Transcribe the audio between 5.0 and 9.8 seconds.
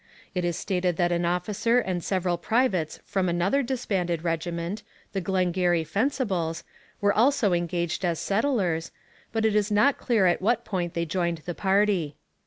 the Glengarry Fencibles, were also engaged as settlers, but it is